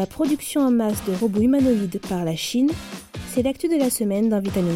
[0.00, 2.70] la production en masse de robots humanoïdes par la Chine,
[3.28, 4.74] c'est l'actu de la semaine dans Vitamin.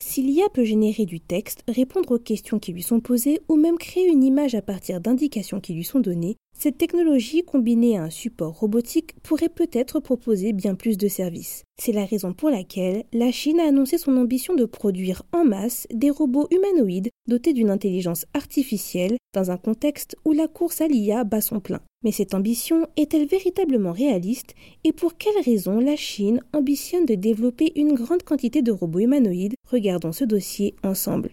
[0.00, 3.76] Si l'IA peut générer du texte, répondre aux questions qui lui sont posées ou même
[3.76, 8.10] créer une image à partir d'indications qui lui sont données, cette technologie combinée à un
[8.10, 11.64] support robotique pourrait peut-être proposer bien plus de services.
[11.78, 15.86] C'est la raison pour laquelle la Chine a annoncé son ambition de produire en masse
[15.92, 21.24] des robots humanoïdes dotés d'une intelligence artificielle dans un contexte où la course à l'IA
[21.24, 21.80] bat son plein.
[22.02, 24.54] Mais cette ambition est-elle véritablement réaliste
[24.84, 29.54] et pour quelles raisons la Chine ambitionne de développer une grande quantité de robots humanoïdes?
[29.70, 31.32] Regardons ce dossier ensemble.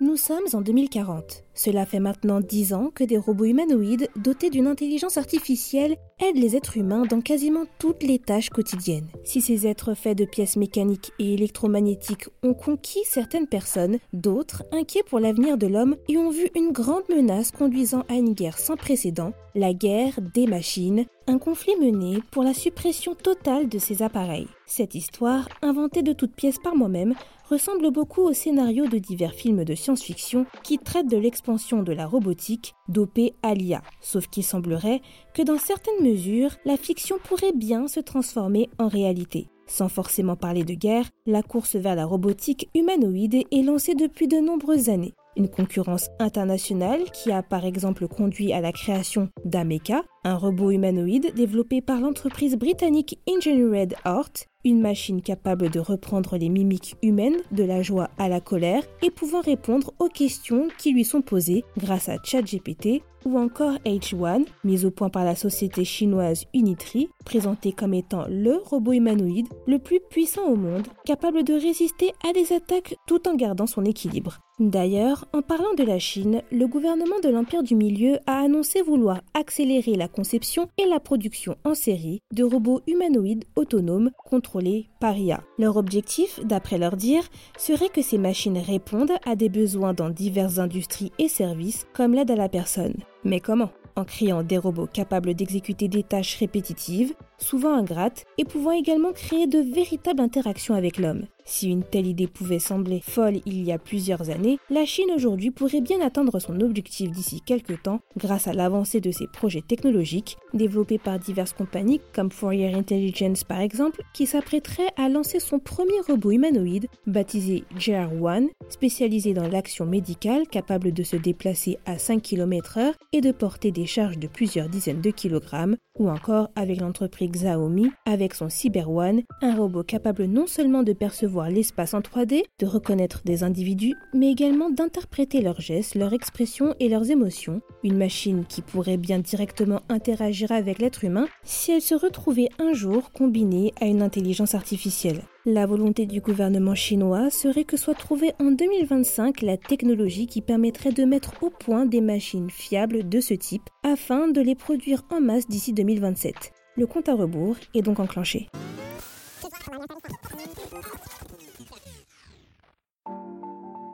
[0.00, 1.45] Nous sommes en 2040.
[1.56, 6.54] Cela fait maintenant 10 ans que des robots humanoïdes dotés d'une intelligence artificielle aident les
[6.54, 9.08] êtres humains dans quasiment toutes les tâches quotidiennes.
[9.24, 15.02] Si ces êtres faits de pièces mécaniques et électromagnétiques ont conquis certaines personnes, d'autres, inquiets
[15.02, 18.76] pour l'avenir de l'homme, y ont vu une grande menace conduisant à une guerre sans
[18.76, 24.48] précédent, la guerre des machines, un conflit mené pour la suppression totale de ces appareils.
[24.66, 27.14] Cette histoire, inventée de toutes pièces par moi-même,
[27.48, 32.74] ressemble beaucoup au scénario de divers films de science-fiction qui traitent de de la robotique
[32.88, 33.82] dopée à l'IA.
[34.00, 35.00] Sauf qu'il semblerait
[35.32, 39.48] que dans certaines mesures, la fiction pourrait bien se transformer en réalité.
[39.68, 44.38] Sans forcément parler de guerre, la course vers la robotique humanoïde est lancée depuis de
[44.38, 45.14] nombreuses années.
[45.36, 51.34] Une concurrence internationale qui a par exemple conduit à la création d'Ameca, un robot humanoïde
[51.34, 54.32] développé par l'entreprise britannique Engineered Art,
[54.66, 59.10] une machine capable de reprendre les mimiques humaines de la joie à la colère et
[59.10, 64.84] pouvant répondre aux questions qui lui sont posées grâce à ChatGPT ou encore H1, mis
[64.84, 70.00] au point par la société chinoise Unitree, présenté comme étant le robot humanoïde le plus
[70.10, 74.38] puissant au monde, capable de résister à des attaques tout en gardant son équilibre.
[74.58, 79.20] D'ailleurs, en parlant de la Chine, le gouvernement de l'Empire du Milieu a annoncé vouloir
[79.34, 85.42] accélérer la conception et la production en série de robots humanoïdes autonomes contrôlés IA.
[85.58, 87.22] Leur objectif, d'après leur dire,
[87.58, 92.30] serait que ces machines répondent à des besoins dans diverses industries et services comme l'aide
[92.30, 92.94] à la personne.
[93.24, 93.70] Mais comment?
[93.96, 99.46] En créant des robots capables d'exécuter des tâches répétitives, souvent ingrates, et pouvant également créer
[99.46, 101.26] de véritables interactions avec l'homme.
[101.48, 105.52] Si une telle idée pouvait sembler folle il y a plusieurs années, la Chine aujourd'hui
[105.52, 110.36] pourrait bien atteindre son objectif d'ici quelques temps grâce à l'avancée de ses projets technologiques
[110.54, 116.00] développés par diverses compagnies comme Fourier Intelligence par exemple, qui s'apprêterait à lancer son premier
[116.08, 122.92] robot humanoïde baptisé JR1, spécialisé dans l'action médicale capable de se déplacer à 5 km/h
[123.12, 127.90] et de porter des charges de plusieurs dizaines de kilogrammes, ou encore avec l'entreprise Xiaomi
[128.04, 132.66] avec son Cyber One, un robot capable non seulement de percevoir l'espace en 3D, de
[132.66, 137.60] reconnaître des individus, mais également d'interpréter leurs gestes, leurs expressions et leurs émotions.
[137.84, 142.72] Une machine qui pourrait bien directement interagir avec l'être humain si elle se retrouvait un
[142.72, 145.22] jour combinée à une intelligence artificielle.
[145.44, 150.90] La volonté du gouvernement chinois serait que soit trouvée en 2025 la technologie qui permettrait
[150.90, 155.20] de mettre au point des machines fiables de ce type afin de les produire en
[155.20, 156.34] masse d'ici 2027.
[156.76, 158.48] Le compte à rebours est donc enclenché.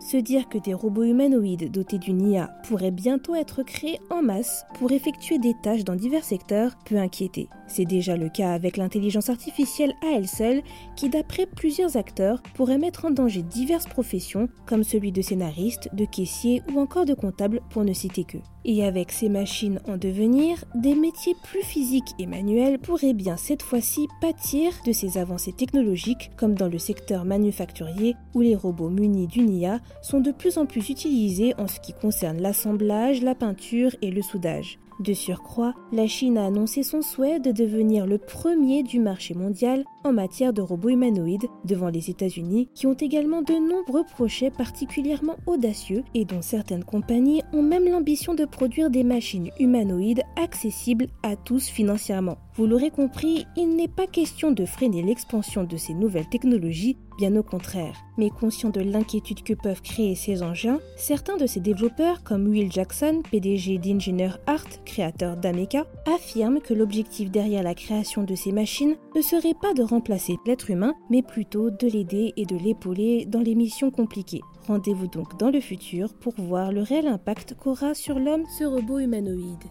[0.00, 4.64] Se dire que des robots humanoïdes dotés d'une IA pourraient bientôt être créés en masse
[4.74, 7.48] pour effectuer des tâches dans divers secteurs peut inquiéter.
[7.66, 10.62] C'est déjà le cas avec l'intelligence artificielle à elle seule
[10.96, 16.04] qui, d'après plusieurs acteurs, pourrait mettre en danger diverses professions comme celui de scénariste, de
[16.04, 18.38] caissier ou encore de comptable pour ne citer que.
[18.66, 23.62] Et avec ces machines en devenir, des métiers plus physiques et manuels pourraient bien cette
[23.62, 29.26] fois-ci pâtir de ces avancées technologiques comme dans le secteur manufacturier où les robots munis
[29.26, 33.94] d'une IA sont de plus en plus utilisés en ce qui concerne l'assemblage, la peinture
[34.00, 34.78] et le soudage.
[35.00, 39.84] De surcroît, la Chine a annoncé son souhait de devenir le premier du marché mondial
[40.04, 45.36] en matière de robots humanoïdes devant les États-Unis, qui ont également de nombreux projets particulièrement
[45.46, 51.36] audacieux et dont certaines compagnies ont même l'ambition de produire des machines humanoïdes accessibles à
[51.36, 52.38] tous financièrement.
[52.56, 57.34] Vous l'aurez compris, il n'est pas question de freiner l'expansion de ces nouvelles technologies, bien
[57.34, 57.96] au contraire.
[58.16, 62.70] Mais conscient de l'inquiétude que peuvent créer ces engins, certains de ces développeurs, comme Will
[62.70, 68.94] Jackson, PDG d'Engineer Art, créateur d'Ameca, affirment que l'objectif derrière la création de ces machines
[69.16, 73.40] ne serait pas de remplacer l'être humain, mais plutôt de l'aider et de l'épauler dans
[73.40, 74.42] les missions compliquées.
[74.66, 78.98] Rendez-vous donc dans le futur pour voir le réel impact qu'aura sur l'homme ce robot
[78.98, 79.64] humanoïde.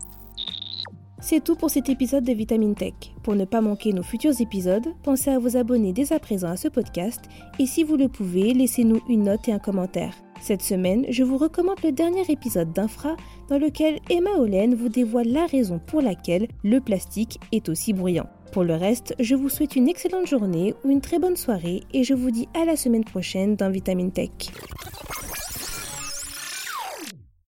[1.21, 2.93] C'est tout pour cet épisode de Vitamine Tech.
[3.23, 6.57] Pour ne pas manquer nos futurs épisodes, pensez à vous abonner dès à présent à
[6.57, 7.21] ce podcast
[7.59, 10.22] et si vous le pouvez, laissez-nous une note et un commentaire.
[10.43, 13.15] Cette semaine, je vous recommande le dernier épisode d'Infra
[13.47, 18.27] dans lequel Emma Hollen vous dévoile la raison pour laquelle le plastique est aussi bruyant.
[18.51, 22.03] Pour le reste, je vous souhaite une excellente journée ou une très bonne soirée et
[22.03, 24.31] je vous dis à la semaine prochaine dans Vitamine Tech.